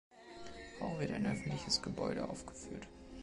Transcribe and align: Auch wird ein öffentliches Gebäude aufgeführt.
Auch 0.81 0.99
wird 0.99 1.11
ein 1.11 1.27
öffentliches 1.27 1.79
Gebäude 1.83 2.27
aufgeführt. 2.27 2.87